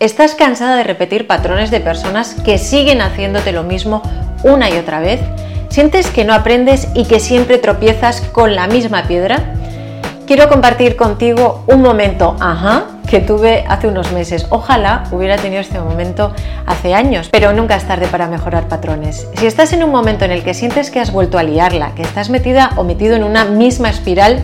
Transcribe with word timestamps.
¿Estás 0.00 0.34
cansada 0.34 0.76
de 0.76 0.82
repetir 0.82 1.26
patrones 1.26 1.70
de 1.70 1.78
personas 1.78 2.34
que 2.34 2.56
siguen 2.56 3.02
haciéndote 3.02 3.52
lo 3.52 3.64
mismo 3.64 4.00
una 4.42 4.70
y 4.70 4.78
otra 4.78 4.98
vez? 4.98 5.20
¿Sientes 5.68 6.06
que 6.06 6.24
no 6.24 6.32
aprendes 6.32 6.88
y 6.94 7.04
que 7.04 7.20
siempre 7.20 7.58
tropiezas 7.58 8.22
con 8.22 8.54
la 8.54 8.66
misma 8.66 9.02
piedra? 9.02 9.52
Quiero 10.26 10.48
compartir 10.48 10.96
contigo 10.96 11.64
un 11.66 11.82
momento, 11.82 12.34
ajá, 12.40 12.86
que 13.10 13.20
tuve 13.20 13.66
hace 13.68 13.88
unos 13.88 14.10
meses. 14.12 14.46
Ojalá 14.48 15.04
hubiera 15.10 15.36
tenido 15.36 15.60
este 15.60 15.78
momento 15.78 16.32
hace 16.64 16.94
años, 16.94 17.28
pero 17.30 17.52
nunca 17.52 17.76
es 17.76 17.84
tarde 17.84 18.06
para 18.06 18.26
mejorar 18.26 18.68
patrones. 18.68 19.28
Si 19.34 19.44
estás 19.44 19.74
en 19.74 19.84
un 19.84 19.90
momento 19.90 20.24
en 20.24 20.30
el 20.30 20.42
que 20.42 20.54
sientes 20.54 20.90
que 20.90 21.00
has 21.00 21.12
vuelto 21.12 21.36
a 21.36 21.42
liarla, 21.42 21.94
que 21.94 22.00
estás 22.00 22.30
metida 22.30 22.70
o 22.76 22.84
metido 22.84 23.16
en 23.16 23.24
una 23.24 23.44
misma 23.44 23.90
espiral, 23.90 24.42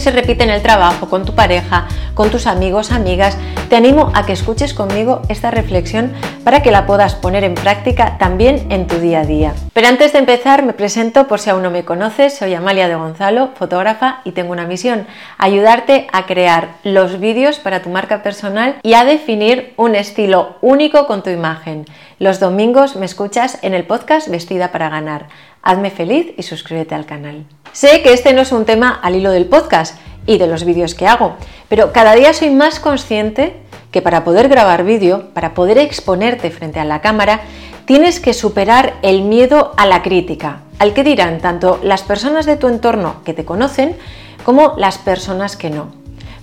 se 0.00 0.10
repite 0.10 0.44
en 0.44 0.50
el 0.50 0.62
trabajo, 0.62 1.08
con 1.08 1.24
tu 1.24 1.34
pareja, 1.34 1.86
con 2.14 2.30
tus 2.30 2.46
amigos, 2.46 2.92
amigas, 2.92 3.36
te 3.68 3.76
animo 3.76 4.12
a 4.14 4.24
que 4.24 4.32
escuches 4.32 4.74
conmigo 4.74 5.22
esta 5.28 5.50
reflexión 5.50 6.12
para 6.44 6.62
que 6.62 6.70
la 6.70 6.86
puedas 6.86 7.14
poner 7.14 7.44
en 7.44 7.54
práctica 7.54 8.16
también 8.18 8.66
en 8.70 8.86
tu 8.86 8.98
día 8.98 9.20
a 9.20 9.24
día. 9.24 9.54
Pero 9.72 9.88
antes 9.88 10.12
de 10.12 10.20
empezar, 10.20 10.64
me 10.64 10.72
presento 10.72 11.26
por 11.26 11.40
si 11.40 11.50
aún 11.50 11.62
no 11.62 11.70
me 11.70 11.84
conoces, 11.84 12.36
soy 12.36 12.54
Amalia 12.54 12.88
de 12.88 12.94
Gonzalo, 12.94 13.50
fotógrafa 13.56 14.20
y 14.24 14.32
tengo 14.32 14.52
una 14.52 14.66
misión, 14.66 15.06
ayudarte 15.38 16.06
a 16.12 16.26
crear 16.26 16.68
los 16.84 17.18
vídeos 17.18 17.58
para 17.58 17.82
tu 17.82 17.90
marca 17.90 18.22
personal 18.22 18.76
y 18.82 18.94
a 18.94 19.04
definir 19.04 19.74
un 19.76 19.94
estilo 19.94 20.56
único 20.60 21.06
con 21.06 21.22
tu 21.22 21.30
imagen. 21.30 21.86
Los 22.18 22.40
domingos 22.40 22.96
me 22.96 23.06
escuchas 23.06 23.58
en 23.62 23.74
el 23.74 23.84
podcast 23.84 24.28
Vestida 24.28 24.72
para 24.72 24.88
Ganar. 24.88 25.26
Hazme 25.62 25.90
feliz 25.90 26.32
y 26.36 26.42
suscríbete 26.44 26.94
al 26.94 27.06
canal. 27.06 27.44
Sé 27.76 28.00
que 28.00 28.14
este 28.14 28.32
no 28.32 28.40
es 28.40 28.52
un 28.52 28.64
tema 28.64 28.98
al 29.02 29.16
hilo 29.16 29.30
del 29.30 29.44
podcast 29.44 29.98
y 30.24 30.38
de 30.38 30.46
los 30.46 30.64
vídeos 30.64 30.94
que 30.94 31.06
hago, 31.06 31.34
pero 31.68 31.92
cada 31.92 32.14
día 32.14 32.32
soy 32.32 32.48
más 32.48 32.80
consciente 32.80 33.54
que 33.90 34.00
para 34.00 34.24
poder 34.24 34.48
grabar 34.48 34.82
vídeo, 34.82 35.28
para 35.34 35.52
poder 35.52 35.76
exponerte 35.76 36.50
frente 36.50 36.80
a 36.80 36.86
la 36.86 37.02
cámara, 37.02 37.42
tienes 37.84 38.18
que 38.18 38.32
superar 38.32 38.94
el 39.02 39.20
miedo 39.20 39.74
a 39.76 39.84
la 39.84 40.00
crítica, 40.00 40.60
al 40.78 40.94
que 40.94 41.04
dirán 41.04 41.38
tanto 41.40 41.78
las 41.82 42.02
personas 42.02 42.46
de 42.46 42.56
tu 42.56 42.68
entorno 42.68 43.16
que 43.26 43.34
te 43.34 43.44
conocen 43.44 43.94
como 44.42 44.72
las 44.78 44.96
personas 44.96 45.58
que 45.58 45.68
no. 45.68 45.88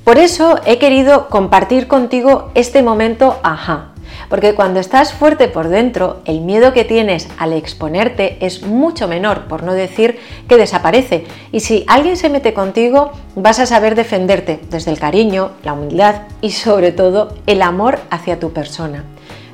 Por 0.04 0.20
eso 0.20 0.60
he 0.68 0.78
querido 0.78 1.30
compartir 1.30 1.88
contigo 1.88 2.52
este 2.54 2.84
momento 2.84 3.40
ajá, 3.42 3.93
porque 4.34 4.56
cuando 4.56 4.80
estás 4.80 5.14
fuerte 5.14 5.48
por 5.48 5.68
dentro, 5.68 6.22
el 6.26 6.42
miedo 6.42 6.74
que 6.74 6.86
tienes 6.86 7.28
al 7.38 7.54
exponerte 7.54 8.38
es 8.44 8.64
mucho 8.64 9.08
menor, 9.08 9.42
por 9.42 9.62
no 9.62 9.74
decir 9.74 10.18
que 10.50 10.58
desaparece. 10.58 11.26
Y 11.52 11.60
si 11.60 11.86
alguien 11.88 12.18
se 12.18 12.30
mete 12.30 12.52
contigo, 12.52 13.12
vas 13.36 13.60
a 13.60 13.68
saber 13.68 13.94
defenderte 13.94 14.60
desde 14.72 14.90
el 14.90 14.98
cariño, 14.98 15.52
la 15.64 15.74
humildad 15.74 16.24
y 16.42 16.50
sobre 16.50 16.92
todo 16.92 17.36
el 17.46 17.62
amor 17.62 18.00
hacia 18.10 18.40
tu 18.40 18.52
persona. 18.54 19.04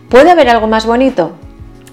¿Puede 0.07 0.31
haber 0.31 0.47
algo 0.47 0.67
más 0.67 0.85
bonito? 0.85 1.33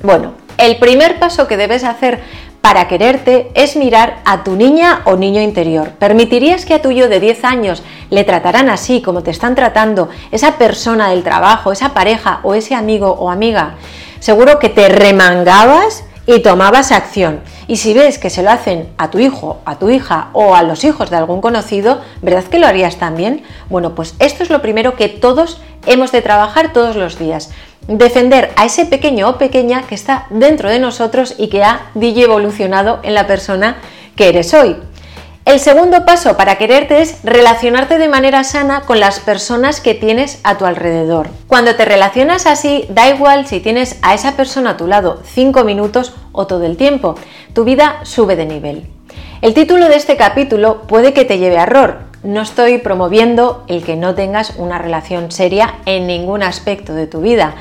Bueno, 0.04 0.34
el 0.56 0.78
primer 0.78 1.18
paso 1.18 1.48
que 1.48 1.56
debes 1.56 1.82
hacer 1.82 2.20
para 2.66 2.88
quererte 2.88 3.52
es 3.54 3.76
mirar 3.76 4.22
a 4.24 4.42
tu 4.42 4.56
niña 4.56 5.02
o 5.04 5.14
niño 5.14 5.40
interior. 5.40 5.90
¿Permitirías 6.00 6.64
que 6.66 6.74
a 6.74 6.82
tu 6.82 6.90
yo 6.90 7.08
de 7.08 7.20
10 7.20 7.44
años 7.44 7.84
le 8.10 8.24
trataran 8.24 8.68
así 8.70 9.02
como 9.02 9.22
te 9.22 9.30
están 9.30 9.54
tratando 9.54 10.08
esa 10.32 10.58
persona 10.58 11.10
del 11.10 11.22
trabajo, 11.22 11.70
esa 11.70 11.94
pareja 11.94 12.40
o 12.42 12.54
ese 12.54 12.74
amigo 12.74 13.12
o 13.12 13.30
amiga? 13.30 13.76
Seguro 14.18 14.58
que 14.58 14.68
te 14.68 14.88
remangabas 14.88 16.02
y 16.26 16.40
tomabas 16.40 16.90
acción. 16.90 17.40
Y 17.68 17.76
si 17.76 17.94
ves 17.94 18.18
que 18.18 18.30
se 18.30 18.42
lo 18.42 18.50
hacen 18.50 18.88
a 18.98 19.10
tu 19.10 19.20
hijo, 19.20 19.58
a 19.64 19.78
tu 19.78 19.88
hija 19.88 20.30
o 20.32 20.56
a 20.56 20.64
los 20.64 20.82
hijos 20.82 21.08
de 21.08 21.18
algún 21.18 21.40
conocido, 21.40 22.00
¿verdad 22.20 22.42
que 22.42 22.58
lo 22.58 22.66
harías 22.66 22.96
también? 22.96 23.44
Bueno, 23.70 23.94
pues 23.94 24.16
esto 24.18 24.42
es 24.42 24.50
lo 24.50 24.60
primero 24.60 24.96
que 24.96 25.08
todos 25.08 25.60
hemos 25.86 26.10
de 26.10 26.20
trabajar 26.20 26.72
todos 26.72 26.96
los 26.96 27.16
días 27.16 27.52
defender 27.88 28.52
a 28.56 28.64
ese 28.64 28.86
pequeño 28.86 29.28
o 29.28 29.38
pequeña 29.38 29.82
que 29.82 29.94
está 29.94 30.26
dentro 30.30 30.68
de 30.68 30.78
nosotros 30.78 31.34
y 31.38 31.48
que 31.48 31.62
ha 31.62 31.90
evolucionado 31.94 33.00
en 33.02 33.14
la 33.14 33.26
persona 33.26 33.78
que 34.16 34.28
eres 34.28 34.54
hoy. 34.54 34.76
El 35.44 35.60
segundo 35.60 36.04
paso 36.04 36.36
para 36.36 36.56
quererte 36.56 37.00
es 37.00 37.20
relacionarte 37.22 37.98
de 37.98 38.08
manera 38.08 38.42
sana 38.42 38.80
con 38.80 38.98
las 38.98 39.20
personas 39.20 39.80
que 39.80 39.94
tienes 39.94 40.40
a 40.42 40.58
tu 40.58 40.64
alrededor. 40.64 41.28
Cuando 41.46 41.76
te 41.76 41.84
relacionas 41.84 42.46
así, 42.46 42.84
da 42.88 43.08
igual 43.08 43.46
si 43.46 43.60
tienes 43.60 43.96
a 44.02 44.14
esa 44.14 44.36
persona 44.36 44.70
a 44.70 44.76
tu 44.76 44.88
lado 44.88 45.22
5 45.24 45.62
minutos 45.62 46.14
o 46.32 46.48
todo 46.48 46.64
el 46.64 46.76
tiempo, 46.76 47.14
tu 47.52 47.62
vida 47.62 48.00
sube 48.02 48.34
de 48.34 48.44
nivel. 48.44 48.88
El 49.40 49.54
título 49.54 49.88
de 49.88 49.94
este 49.94 50.16
capítulo 50.16 50.82
puede 50.88 51.12
que 51.12 51.24
te 51.24 51.38
lleve 51.38 51.58
a 51.58 51.62
error, 51.62 51.98
no 52.22 52.42
estoy 52.42 52.78
promoviendo 52.78 53.64
el 53.68 53.84
que 53.84 53.96
no 53.96 54.14
tengas 54.14 54.54
una 54.56 54.78
relación 54.78 55.30
seria 55.30 55.74
en 55.86 56.06
ningún 56.06 56.42
aspecto 56.42 56.94
de 56.94 57.06
tu 57.06 57.20
vida. 57.20 57.54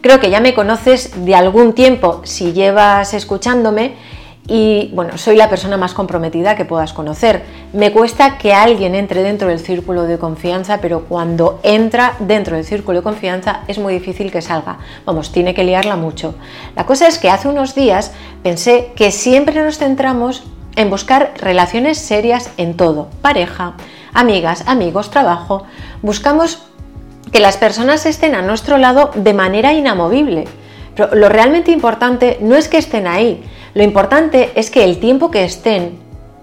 Creo 0.00 0.20
que 0.20 0.30
ya 0.30 0.40
me 0.40 0.54
conoces 0.54 1.24
de 1.24 1.34
algún 1.34 1.74
tiempo 1.74 2.22
si 2.24 2.52
llevas 2.52 3.14
escuchándome 3.14 3.94
y 4.48 4.90
bueno, 4.92 5.18
soy 5.18 5.36
la 5.36 5.48
persona 5.48 5.76
más 5.76 5.94
comprometida 5.94 6.56
que 6.56 6.64
puedas 6.64 6.92
conocer. 6.92 7.42
Me 7.72 7.92
cuesta 7.92 8.38
que 8.38 8.52
alguien 8.52 8.96
entre 8.96 9.22
dentro 9.22 9.48
del 9.48 9.60
círculo 9.60 10.02
de 10.02 10.18
confianza, 10.18 10.80
pero 10.80 11.04
cuando 11.04 11.60
entra 11.62 12.16
dentro 12.18 12.56
del 12.56 12.64
círculo 12.64 12.98
de 12.98 13.04
confianza 13.04 13.60
es 13.68 13.78
muy 13.78 13.94
difícil 13.94 14.32
que 14.32 14.42
salga. 14.42 14.78
Vamos, 15.06 15.30
tiene 15.30 15.54
que 15.54 15.62
liarla 15.62 15.94
mucho. 15.94 16.34
La 16.74 16.86
cosa 16.86 17.06
es 17.06 17.18
que 17.18 17.30
hace 17.30 17.48
unos 17.48 17.76
días 17.76 18.12
pensé 18.42 18.92
que 18.96 19.12
siempre 19.12 19.62
nos 19.62 19.78
centramos 19.78 20.42
en 20.76 20.90
buscar 20.90 21.34
relaciones 21.38 21.98
serias 21.98 22.50
en 22.56 22.76
todo, 22.76 23.08
pareja, 23.20 23.74
amigas, 24.12 24.64
amigos, 24.66 25.10
trabajo. 25.10 25.64
Buscamos 26.02 26.62
que 27.32 27.40
las 27.40 27.56
personas 27.56 28.06
estén 28.06 28.34
a 28.34 28.42
nuestro 28.42 28.78
lado 28.78 29.10
de 29.14 29.34
manera 29.34 29.72
inamovible. 29.72 30.44
Pero 30.94 31.14
lo 31.14 31.28
realmente 31.28 31.70
importante 31.70 32.38
no 32.40 32.54
es 32.54 32.68
que 32.68 32.78
estén 32.78 33.06
ahí, 33.06 33.42
lo 33.74 33.82
importante 33.82 34.52
es 34.54 34.70
que 34.70 34.84
el 34.84 35.00
tiempo 35.00 35.30
que 35.30 35.44
estén 35.44 35.98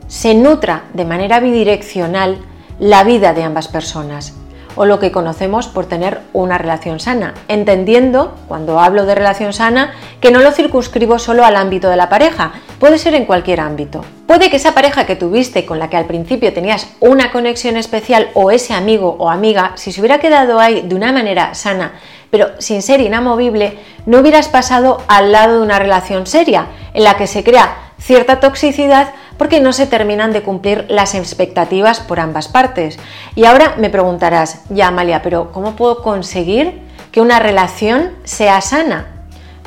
se 0.08 0.34
nutra 0.34 0.86
de 0.94 1.06
manera 1.06 1.40
bidireccional 1.40 2.40
la 2.80 3.04
vida 3.04 3.34
de 3.34 3.44
ambas 3.44 3.68
personas 3.68 4.34
o 4.76 4.86
lo 4.86 5.00
que 5.00 5.12
conocemos 5.12 5.68
por 5.68 5.86
tener 5.86 6.22
una 6.32 6.58
relación 6.58 7.00
sana, 7.00 7.34
entendiendo, 7.48 8.36
cuando 8.48 8.80
hablo 8.80 9.06
de 9.06 9.14
relación 9.14 9.52
sana, 9.52 9.94
que 10.22 10.32
no 10.32 10.40
lo 10.40 10.52
circunscribo 10.52 11.20
solo 11.20 11.44
al 11.44 11.56
ámbito 11.56 11.90
de 11.90 11.98
la 11.98 12.10
pareja, 12.10 12.54
puede 12.80 12.98
ser 12.98 13.14
en 13.14 13.26
cualquier 13.26 13.60
ámbito. 13.60 14.06
Puede 14.30 14.52
que 14.52 14.58
esa 14.58 14.76
pareja 14.76 15.08
que 15.08 15.16
tuviste 15.16 15.66
con 15.66 15.80
la 15.80 15.90
que 15.90 15.98
al 15.98 16.06
principio 16.06 16.54
tenías 16.54 16.88
una 17.00 17.32
conexión 17.32 17.78
especial 17.78 18.30
o 18.36 18.52
ese 18.52 18.76
amigo 18.76 19.16
o 19.18 19.28
amiga, 19.28 19.72
si 19.74 19.92
se 19.92 20.02
hubiera 20.02 20.20
quedado 20.20 20.60
ahí 20.60 20.84
de 20.84 20.94
una 20.94 21.12
manera 21.12 21.56
sana, 21.56 21.94
pero 22.30 22.50
sin 22.60 22.84
ser 22.84 23.02
inamovible, 23.02 23.80
no 24.06 24.20
hubieras 24.20 24.48
pasado 24.48 25.02
al 25.08 25.32
lado 25.32 25.56
de 25.56 25.64
una 25.64 25.80
relación 25.80 26.28
seria, 26.28 26.68
en 26.94 27.06
la 27.06 27.18
que 27.18 27.26
se 27.26 27.44
crea 27.44 27.76
cierta 27.98 28.40
toxicidad 28.40 29.16
porque 29.40 29.62
no 29.62 29.74
se 29.74 29.88
terminan 29.88 30.32
de 30.32 30.44
cumplir 30.44 30.86
las 30.90 31.16
expectativas 31.16 32.00
por 32.00 32.20
ambas 32.20 32.48
partes. 32.50 33.00
Y 33.34 33.46
ahora 33.46 33.78
me 33.80 33.90
preguntarás, 33.90 34.62
ya 34.70 34.90
Amalia, 34.90 35.24
pero 35.24 35.52
¿cómo 35.52 35.76
puedo 35.76 36.04
conseguir 36.04 36.84
que 37.12 37.22
una 37.22 37.40
relación 37.40 38.12
sea 38.26 38.62
sana? 38.62 39.19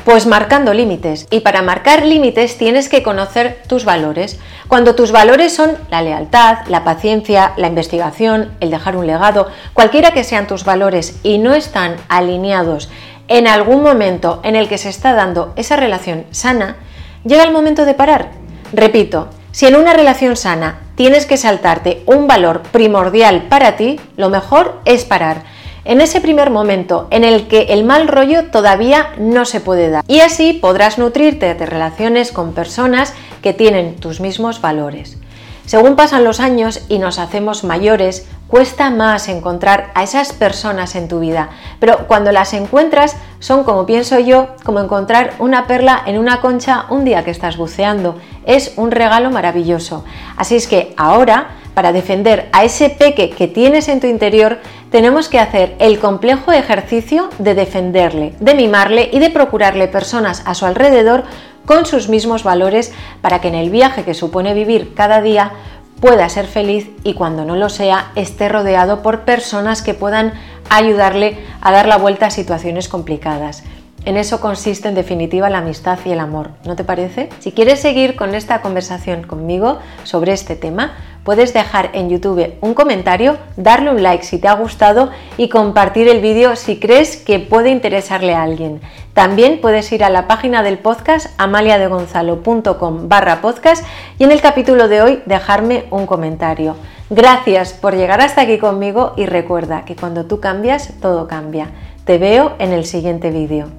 Pues 0.04 0.26
marcando 0.26 0.74
límites. 0.74 1.28
Y 1.30 1.40
para 1.40 1.62
marcar 1.62 2.04
límites 2.04 2.58
tienes 2.58 2.88
que 2.88 3.04
conocer 3.04 3.62
tus 3.68 3.84
valores. 3.84 4.40
Cuando 4.66 4.96
tus 4.96 5.12
valores 5.12 5.54
son 5.54 5.76
la 5.90 6.02
lealtad, 6.02 6.66
la 6.66 6.82
paciencia, 6.82 7.52
la 7.56 7.68
investigación, 7.68 8.50
el 8.58 8.70
dejar 8.70 8.96
un 8.96 9.06
legado, 9.06 9.48
cualquiera 9.74 10.10
que 10.10 10.24
sean 10.24 10.48
tus 10.48 10.64
valores 10.64 11.20
y 11.22 11.38
no 11.38 11.54
están 11.54 11.96
alineados 12.08 12.90
en 13.28 13.46
algún 13.46 13.82
momento 13.82 14.40
en 14.42 14.56
el 14.56 14.68
que 14.68 14.76
se 14.76 14.88
está 14.88 15.14
dando 15.14 15.52
esa 15.54 15.76
relación 15.76 16.26
sana, 16.32 16.76
llega 17.24 17.44
el 17.44 17.52
momento 17.52 17.84
de 17.84 17.94
parar. 17.94 18.30
Repito, 18.72 19.28
si 19.52 19.66
en 19.66 19.76
una 19.76 19.92
relación 19.92 20.36
sana 20.36 20.80
tienes 20.96 21.26
que 21.26 21.36
saltarte 21.36 22.02
un 22.06 22.26
valor 22.26 22.62
primordial 22.62 23.42
para 23.44 23.76
ti, 23.76 24.00
lo 24.16 24.30
mejor 24.30 24.80
es 24.84 25.04
parar. 25.04 25.44
En 25.84 26.00
ese 26.00 26.20
primer 26.20 26.50
momento 26.50 27.08
en 27.10 27.24
el 27.24 27.48
que 27.48 27.62
el 27.70 27.82
mal 27.82 28.06
rollo 28.06 28.50
todavía 28.50 29.10
no 29.18 29.44
se 29.44 29.60
puede 29.60 29.90
dar. 29.90 30.04
Y 30.06 30.20
así 30.20 30.52
podrás 30.52 30.98
nutrirte 30.98 31.54
de 31.54 31.66
relaciones 31.66 32.30
con 32.30 32.52
personas 32.52 33.14
que 33.42 33.52
tienen 33.52 33.96
tus 33.96 34.20
mismos 34.20 34.60
valores. 34.60 35.18
Según 35.66 35.96
pasan 35.96 36.24
los 36.24 36.40
años 36.40 36.84
y 36.88 36.98
nos 36.98 37.18
hacemos 37.18 37.64
mayores, 37.64 38.26
cuesta 38.48 38.90
más 38.90 39.28
encontrar 39.28 39.90
a 39.94 40.02
esas 40.02 40.32
personas 40.32 40.94
en 40.96 41.08
tu 41.08 41.20
vida, 41.20 41.50
pero 41.80 42.06
cuando 42.06 42.32
las 42.32 42.52
encuentras 42.52 43.16
son 43.38 43.64
como 43.64 43.86
pienso 43.86 44.18
yo, 44.18 44.48
como 44.64 44.80
encontrar 44.80 45.34
una 45.38 45.66
perla 45.66 46.02
en 46.04 46.18
una 46.18 46.40
concha 46.40 46.86
un 46.90 47.04
día 47.04 47.24
que 47.24 47.30
estás 47.30 47.56
buceando. 47.56 48.18
Es 48.44 48.74
un 48.76 48.90
regalo 48.90 49.30
maravilloso. 49.30 50.04
Así 50.36 50.56
es 50.56 50.66
que 50.66 50.94
ahora, 50.96 51.50
para 51.74 51.92
defender 51.92 52.48
a 52.52 52.64
ese 52.64 52.90
peque 52.90 53.30
que 53.30 53.48
tienes 53.48 53.88
en 53.88 54.00
tu 54.00 54.06
interior, 54.06 54.58
tenemos 54.90 55.28
que 55.28 55.38
hacer 55.38 55.74
el 55.78 55.98
complejo 55.98 56.52
ejercicio 56.52 57.30
de 57.38 57.54
defenderle, 57.54 58.34
de 58.40 58.54
mimarle 58.54 59.08
y 59.12 59.18
de 59.18 59.30
procurarle 59.30 59.88
personas 59.88 60.42
a 60.44 60.54
su 60.54 60.66
alrededor 60.66 61.24
con 61.64 61.86
sus 61.86 62.08
mismos 62.08 62.42
valores 62.42 62.92
para 63.20 63.40
que 63.40 63.48
en 63.48 63.54
el 63.54 63.70
viaje 63.70 64.04
que 64.04 64.14
supone 64.14 64.54
vivir 64.54 64.94
cada 64.94 65.22
día 65.22 65.52
pueda 66.00 66.28
ser 66.28 66.46
feliz 66.46 66.90
y 67.04 67.14
cuando 67.14 67.44
no 67.44 67.54
lo 67.54 67.68
sea 67.68 68.10
esté 68.16 68.48
rodeado 68.48 69.02
por 69.02 69.20
personas 69.20 69.82
que 69.82 69.94
puedan 69.94 70.32
ayudarle 70.68 71.38
a 71.60 71.70
dar 71.70 71.86
la 71.86 71.96
vuelta 71.96 72.26
a 72.26 72.30
situaciones 72.30 72.88
complicadas. 72.88 73.62
En 74.04 74.16
eso 74.16 74.40
consiste 74.40 74.88
en 74.88 74.96
definitiva 74.96 75.48
la 75.48 75.58
amistad 75.58 75.96
y 76.04 76.10
el 76.10 76.18
amor, 76.18 76.50
¿no 76.64 76.74
te 76.74 76.82
parece? 76.82 77.28
Si 77.38 77.52
quieres 77.52 77.78
seguir 77.78 78.16
con 78.16 78.34
esta 78.34 78.60
conversación 78.60 79.22
conmigo 79.22 79.78
sobre 80.02 80.32
este 80.32 80.56
tema, 80.56 80.94
puedes 81.24 81.52
dejar 81.52 81.90
en 81.92 82.10
YouTube 82.10 82.54
un 82.60 82.74
comentario, 82.74 83.36
darle 83.56 83.90
un 83.90 84.02
like 84.02 84.24
si 84.24 84.38
te 84.38 84.48
ha 84.48 84.54
gustado 84.54 85.10
y 85.36 85.48
compartir 85.48 86.08
el 86.08 86.20
vídeo 86.20 86.56
si 86.56 86.78
crees 86.78 87.16
que 87.16 87.38
puede 87.38 87.70
interesarle 87.70 88.34
a 88.34 88.42
alguien. 88.42 88.80
También 89.14 89.60
puedes 89.60 89.90
ir 89.92 90.04
a 90.04 90.10
la 90.10 90.26
página 90.26 90.62
del 90.62 90.78
podcast 90.78 91.28
amaliadegonzalo.com 91.38 93.08
barra 93.08 93.40
podcast 93.40 93.84
y 94.18 94.24
en 94.24 94.32
el 94.32 94.40
capítulo 94.40 94.88
de 94.88 95.02
hoy 95.02 95.22
dejarme 95.26 95.84
un 95.90 96.06
comentario. 96.06 96.76
Gracias 97.10 97.72
por 97.72 97.94
llegar 97.94 98.20
hasta 98.20 98.42
aquí 98.42 98.58
conmigo 98.58 99.12
y 99.16 99.26
recuerda 99.26 99.84
que 99.84 99.96
cuando 99.96 100.24
tú 100.24 100.40
cambias, 100.40 100.94
todo 101.00 101.28
cambia. 101.28 101.70
Te 102.04 102.18
veo 102.18 102.54
en 102.58 102.72
el 102.72 102.86
siguiente 102.86 103.30
vídeo. 103.30 103.72